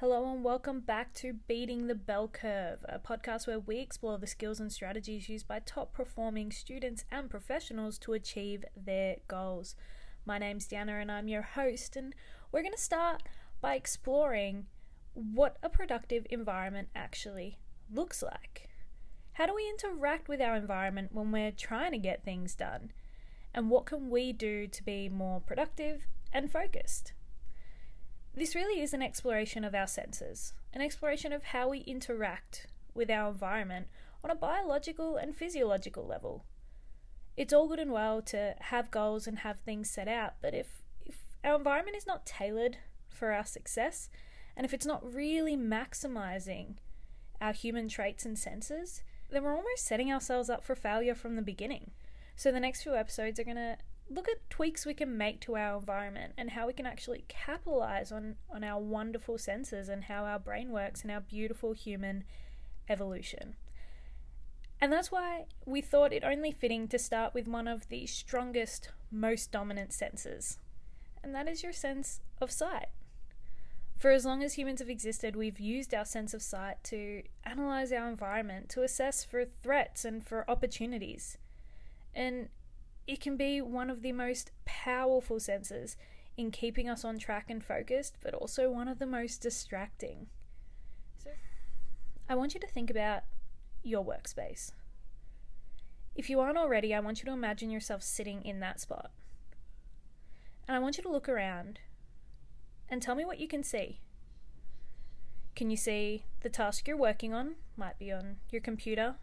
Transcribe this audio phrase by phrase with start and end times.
[0.00, 4.28] Hello, and welcome back to Beating the Bell Curve, a podcast where we explore the
[4.28, 9.74] skills and strategies used by top performing students and professionals to achieve their goals.
[10.24, 12.14] My name's Diana, and I'm your host, and
[12.52, 13.24] we're going to start
[13.60, 14.66] by exploring
[15.14, 17.58] what a productive environment actually
[17.92, 18.68] looks like.
[19.32, 22.92] How do we interact with our environment when we're trying to get things done?
[23.52, 26.02] And what can we do to be more productive
[26.32, 27.14] and focused?
[28.38, 33.10] This really is an exploration of our senses, an exploration of how we interact with
[33.10, 33.88] our environment
[34.22, 36.44] on a biological and physiological level.
[37.36, 40.82] It's all good and well to have goals and have things set out, but if,
[41.04, 42.76] if our environment is not tailored
[43.08, 44.08] for our success,
[44.56, 46.76] and if it's not really maximizing
[47.40, 51.42] our human traits and senses, then we're almost setting ourselves up for failure from the
[51.42, 51.90] beginning.
[52.36, 53.78] So, the next few episodes are going to
[54.10, 58.10] look at tweaks we can make to our environment and how we can actually capitalize
[58.10, 62.24] on, on our wonderful senses and how our brain works and our beautiful human
[62.88, 63.56] evolution.
[64.80, 68.90] And that's why we thought it only fitting to start with one of the strongest,
[69.10, 70.58] most dominant senses,
[71.22, 72.86] and that is your sense of sight.
[73.98, 77.90] For as long as humans have existed, we've used our sense of sight to analyze
[77.90, 81.36] our environment, to assess for threats and for opportunities.
[82.14, 82.48] And
[83.08, 85.96] it can be one of the most powerful senses
[86.36, 90.26] in keeping us on track and focused, but also one of the most distracting.
[91.24, 91.30] So,
[92.28, 93.22] I want you to think about
[93.82, 94.72] your workspace.
[96.14, 99.10] If you aren't already, I want you to imagine yourself sitting in that spot.
[100.68, 101.80] And I want you to look around
[102.90, 104.00] and tell me what you can see.
[105.56, 107.54] Can you see the task you're working on?
[107.74, 109.14] Might be on your computer,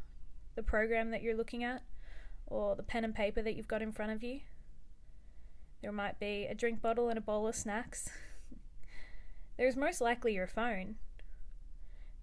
[0.56, 1.84] the program that you're looking at
[2.48, 4.42] or the pen and paper that you've got in front of you.
[5.82, 8.10] There might be a drink bottle and a bowl of snacks.
[9.58, 10.96] There's most likely your phone.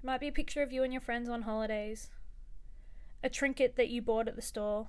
[0.03, 2.11] There might be a picture of you and your friends on holidays,
[3.23, 4.89] a trinket that you bought at the store.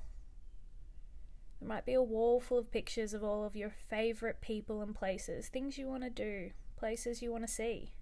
[1.60, 4.96] There might be a wall full of pictures of all of your favourite people and
[4.96, 7.94] places, things you want to do, places you want to see.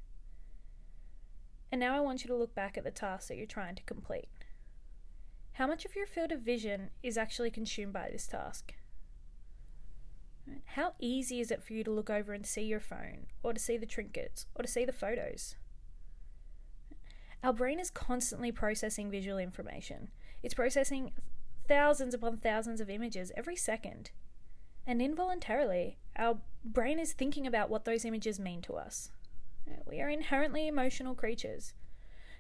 [1.72, 3.84] And now I want you to look back at the task that you're trying to
[3.84, 4.30] complete.
[5.54, 8.74] How much of your field of vision is actually consumed by this task?
[10.66, 13.60] How easy is it for you to look over and see your phone, or to
[13.60, 15.56] see the trinkets, or to see the photos?
[17.44, 20.10] Our brain is constantly processing visual information.
[20.42, 21.12] It's processing
[21.68, 24.12] thousands upon thousands of images every second.
[24.88, 29.12] And involuntarily, our brain is thinking about what those images mean to us.
[29.86, 31.74] We are inherently emotional creatures.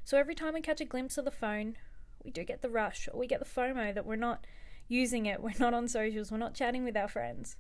[0.04, 1.76] So every time we catch a glimpse of the phone,
[2.24, 4.46] we do get the rush or we get the FOMO that we're not
[4.88, 7.56] using it, we're not on socials, we're not chatting with our friends.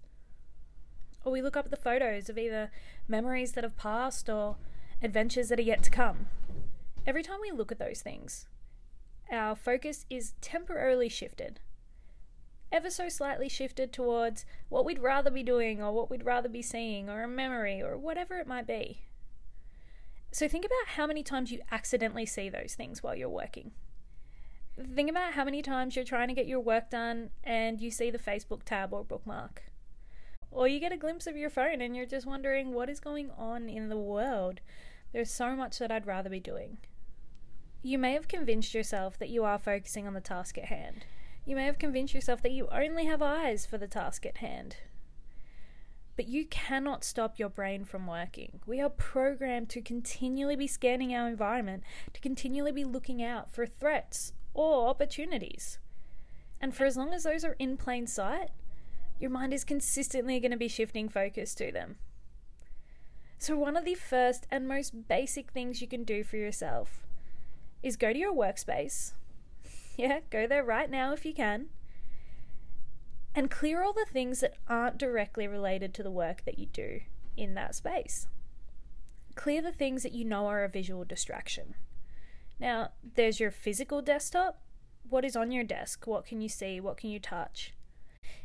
[1.23, 2.71] Or we look up the photos of either
[3.07, 4.57] memories that have passed or
[5.01, 6.27] adventures that are yet to come.
[7.05, 8.47] Every time we look at those things,
[9.31, 11.59] our focus is temporarily shifted.
[12.71, 16.61] Ever so slightly shifted towards what we'd rather be doing or what we'd rather be
[16.61, 19.01] seeing or a memory or whatever it might be.
[20.31, 23.71] So think about how many times you accidentally see those things while you're working
[24.81, 28.09] think about how many times you're trying to get your work done and you see
[28.09, 29.63] the Facebook tab or bookmark.
[30.51, 33.31] Or you get a glimpse of your phone and you're just wondering what is going
[33.37, 34.59] on in the world.
[35.13, 36.77] There's so much that I'd rather be doing.
[37.81, 41.05] You may have convinced yourself that you are focusing on the task at hand.
[41.45, 44.75] You may have convinced yourself that you only have eyes for the task at hand.
[46.15, 48.59] But you cannot stop your brain from working.
[48.67, 51.83] We are programmed to continually be scanning our environment,
[52.13, 55.79] to continually be looking out for threats or opportunities.
[56.59, 58.49] And for as long as those are in plain sight,
[59.19, 61.97] your mind is consistently going to be shifting focus to them.
[63.37, 67.01] So, one of the first and most basic things you can do for yourself
[67.81, 69.13] is go to your workspace.
[69.97, 71.67] Yeah, go there right now if you can.
[73.35, 77.01] And clear all the things that aren't directly related to the work that you do
[77.37, 78.27] in that space.
[79.35, 81.75] Clear the things that you know are a visual distraction.
[82.61, 84.61] Now, there's your physical desktop.
[85.09, 86.05] What is on your desk?
[86.05, 86.79] What can you see?
[86.79, 87.73] What can you touch?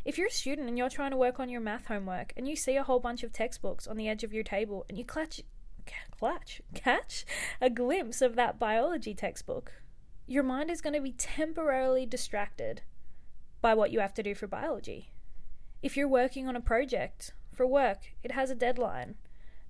[0.06, 2.56] If you're a student and you're trying to work on your math homework and you
[2.56, 5.42] see a whole bunch of textbooks on the edge of your table and you clutch,
[6.18, 7.26] clutch, catch
[7.60, 9.82] a glimpse of that biology textbook,
[10.26, 12.80] your mind is going to be temporarily distracted
[13.60, 15.12] by what you have to do for biology.
[15.82, 19.16] If you're working on a project for work, it has a deadline,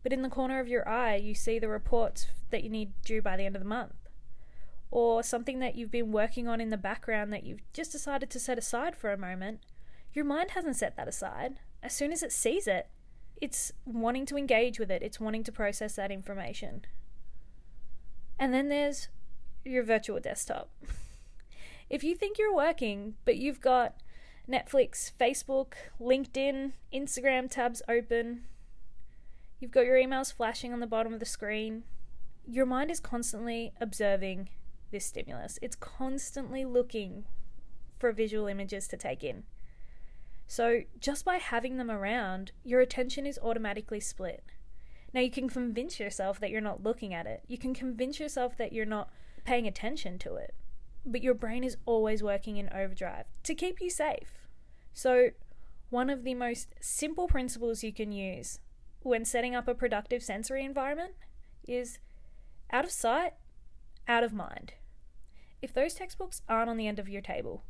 [0.05, 3.21] but in the corner of your eye, you see the reports that you need due
[3.21, 4.06] by the end of the month
[4.91, 8.39] or something that you've been working on in the background that you've just decided to
[8.39, 9.61] set aside for a moment,
[10.13, 11.59] your mind hasn't set that aside.
[11.83, 12.89] As soon as it sees it,
[13.41, 16.83] it's wanting to engage with it, it's wanting to process that information.
[18.39, 19.09] And then there's
[19.65, 20.71] your virtual desktop.
[21.91, 23.97] if you think you're working, but you've got
[24.49, 28.45] Netflix, Facebook, LinkedIn, Instagram tabs open,
[29.59, 31.83] you've got your emails flashing on the bottom of the screen,
[32.47, 34.49] your mind is constantly observing
[34.91, 35.59] this stimulus.
[35.63, 37.25] It's constantly looking
[37.99, 39.45] for visual images to take in.
[40.47, 44.45] So, just by having them around, your attention is automatically split.
[45.13, 48.57] Now, you can convince yourself that you're not looking at it, you can convince yourself
[48.57, 49.11] that you're not
[49.45, 50.55] paying attention to it,
[51.05, 54.47] but your brain is always working in overdrive to keep you safe.
[54.93, 55.31] So,
[55.91, 58.61] one of the most simple principles you can use
[59.01, 61.15] when setting up a productive sensory environment
[61.67, 61.99] is
[62.73, 63.35] out of sight,
[64.09, 64.75] out of mind.
[65.63, 67.65] If those textbooks aren't on the end of your table,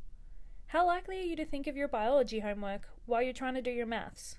[0.68, 3.70] how likely are you to think of your biology homework while you're trying to do
[3.70, 4.36] your maths?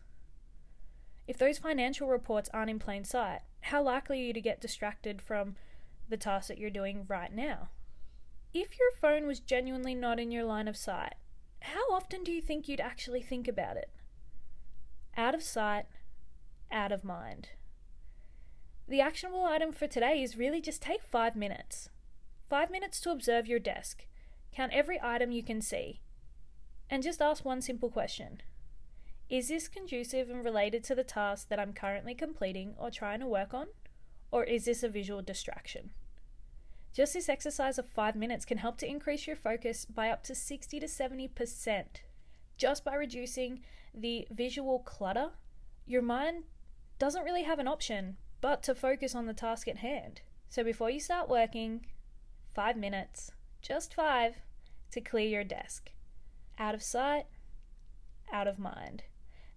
[1.27, 5.21] If those financial reports aren't in plain sight, how likely are you to get distracted
[5.21, 5.55] from
[6.09, 7.69] the task that you're doing right now?
[8.53, 11.15] If your phone was genuinely not in your line of sight,
[11.61, 13.89] how often do you think you'd actually think about it?
[15.17, 15.85] Out of sight,
[16.71, 17.49] out of mind.
[18.89, 21.89] The actionable item for today is really just take five minutes.
[22.49, 24.05] Five minutes to observe your desk,
[24.53, 25.99] count every item you can see,
[26.89, 28.41] and just ask one simple question
[29.29, 33.27] Is this conducive and related to the task that I'm currently completing or trying to
[33.27, 33.67] work on?
[34.31, 35.89] Or is this a visual distraction?
[36.93, 40.33] Just this exercise of five minutes can help to increase your focus by up to
[40.33, 41.85] 60 to 70%.
[42.57, 43.63] Just by reducing
[43.93, 45.31] the visual clutter,
[45.85, 46.45] your mind
[46.99, 50.21] doesn't really have an option but to focus on the task at hand.
[50.49, 51.85] So before you start working,
[52.53, 53.31] five minutes,
[53.61, 54.35] just five,
[54.91, 55.91] to clear your desk
[56.57, 57.25] out of sight,
[58.31, 59.03] out of mind.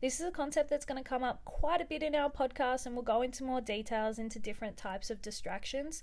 [0.01, 2.87] This is a concept that's going to come up quite a bit in our podcast,
[2.87, 6.03] and we'll go into more details into different types of distractions.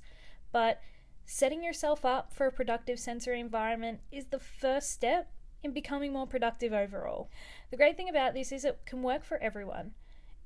[0.51, 0.81] But
[1.25, 5.31] setting yourself up for a productive sensory environment is the first step
[5.63, 7.29] in becoming more productive overall.
[7.71, 9.91] The great thing about this is it can work for everyone.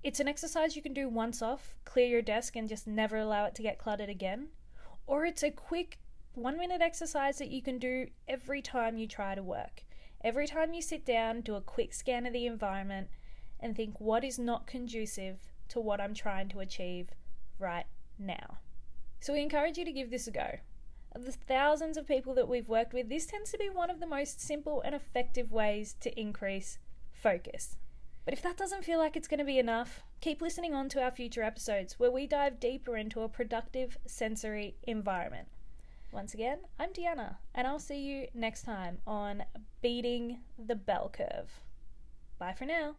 [0.04, 3.46] It's an exercise you can do once off, clear your desk, and just never allow
[3.46, 4.48] it to get cluttered again.
[5.06, 6.00] Or it's a quick
[6.34, 9.84] one minute exercise that you can do every time you try to work.
[10.24, 13.10] Every time you sit down, do a quick scan of the environment
[13.60, 15.38] and think what is not conducive
[15.70, 17.10] to what I'm trying to achieve
[17.60, 17.86] right
[18.18, 18.58] now.
[19.20, 20.58] So, we encourage you to give this a go.
[21.14, 24.00] Of the thousands of people that we've worked with, this tends to be one of
[24.00, 26.80] the most simple and effective ways to increase
[27.12, 27.78] focus.
[28.24, 31.02] But if that doesn't feel like it's going to be enough, keep listening on to
[31.02, 35.48] our future episodes where we dive deeper into a productive sensory environment.
[36.12, 39.44] Once again, I'm Deanna, and I'll see you next time on
[39.82, 41.62] Beating the Bell Curve.
[42.38, 42.96] Bye for now.